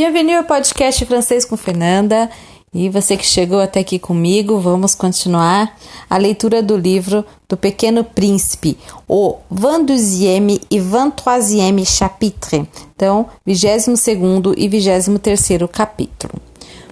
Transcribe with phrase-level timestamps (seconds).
[0.00, 2.30] Bienvenue ao podcast Francês com Fernanda.
[2.72, 5.76] E você que chegou até aqui comigo, vamos continuar
[6.08, 12.66] a leitura do livro do Pequeno Príncipe, o 22e e 23e chapitre.
[12.96, 16.32] Então, 22 e 23 capítulo.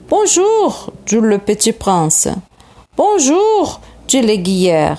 [0.07, 2.29] Bonjour, dit le petit prince.
[2.95, 4.99] Bonjour, dit l'aiguilleur.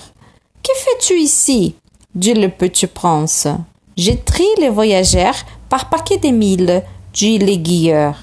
[0.64, 1.76] Que fais-tu ici?
[2.16, 3.48] dit le petit prince.
[3.96, 6.84] J'ai trie les voyageurs par paquet de mille,
[7.14, 8.16] dit l'aiguilleur.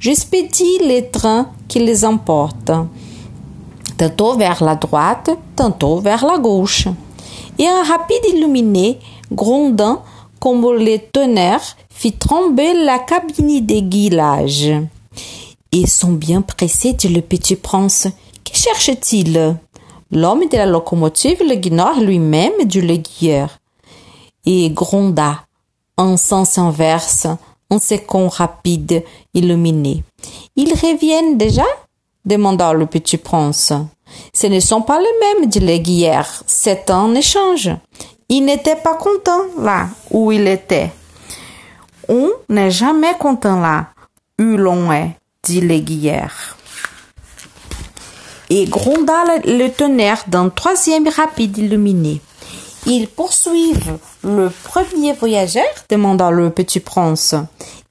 [0.00, 2.72] J'expédie les trains qui les emportent,
[3.96, 6.88] tantôt vers la droite, tantôt vers la gauche.
[7.58, 8.98] Et un rapide illuminé,
[9.30, 10.02] grondant
[10.40, 14.72] comme le tonnerre, fit trembler la cabine d'aiguillage.
[15.70, 18.08] Ils sont bien pressés, dit le petit prince.
[18.44, 19.56] Que cherche-t-il?
[20.10, 23.50] L'homme de la locomotive l'ignore lui-même, dit l'aiguilleur.
[24.44, 25.44] Et gronda,
[25.96, 27.28] en sens inverse,
[27.72, 29.02] un second rapide
[29.34, 30.04] illuminé.
[30.56, 31.64] Ils reviennent déjà?
[32.24, 33.72] demanda le petit prince.
[34.32, 36.26] Ce ne sont pas les mêmes, dit l'aiguilleur.
[36.46, 37.70] C'est un échange.
[38.28, 40.92] Il n'était pas content là où il était.
[42.08, 43.86] On n'est jamais content là
[44.38, 46.56] où l'on est, dit l'aiguilleur.
[48.50, 52.20] Et gronda le tonnerre d'un troisième rapide illuminé.
[52.86, 57.34] Ils poursuivent le premier voyageur demanda le petit prince.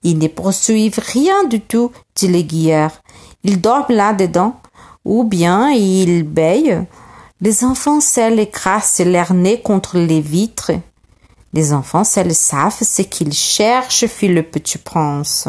[0.03, 2.91] Ils ne poursuivent rien du tout, dit l'aiguilleur.
[3.43, 4.55] Ils dorment là-dedans,
[5.05, 6.85] ou bien ils baillent.
[7.39, 10.71] Les enfants seuls écrasent leur nez contre les vitres.
[11.53, 15.47] Les enfants seuls savent ce qu'ils cherchent, fit le petit prince.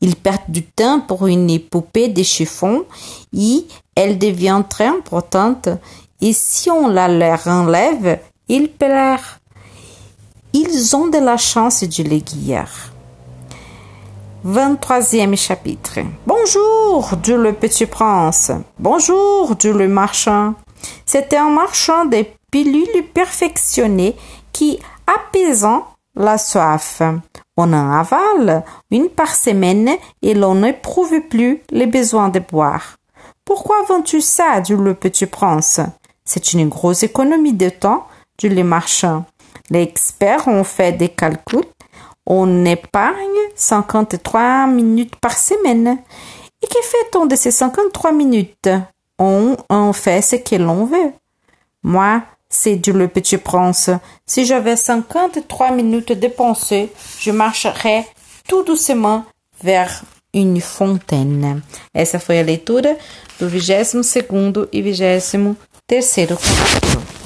[0.00, 2.84] Ils perdent du temps pour une poupée de chiffon
[3.36, 5.68] et elle devient très importante.
[6.20, 9.38] Et si on la leur enlève, ils pleurent.
[10.52, 12.68] Ils ont de la chance, dit l'aiguilleur.
[14.46, 15.98] 23e chapitre.
[16.26, 18.52] Bonjour, dit le petit prince.
[18.78, 20.54] Bonjour, dit le marchand.
[21.04, 24.16] C'était un marchand de pilules perfectionnées
[24.52, 27.02] qui, apaisant la soif,
[27.56, 29.90] on en avale une par semaine
[30.22, 32.96] et l'on n'éprouve plus les besoins de boire.
[33.44, 35.80] Pourquoi vends-tu ça, dit le petit prince?
[36.24, 38.06] C'est une grosse économie de temps,
[38.46, 39.24] le marchand.
[39.70, 41.64] Les experts ont fait des calculs
[42.30, 45.98] on épargne 53 minutes par semaine.
[46.62, 48.68] Et que fait-on de ces 53 minutes?
[49.18, 51.12] On en fait ce que l'on veut.
[51.82, 53.90] Moi, c'est du le petit prince.
[54.26, 58.06] Si j'avais 53 minutes dépensées, je marcherais
[58.46, 59.24] tout doucement
[59.62, 60.02] vers
[60.34, 61.62] une fontaine.
[61.94, 62.94] Essa foi a leitura
[63.40, 65.56] do 22 e 23
[65.88, 67.17] capítulo.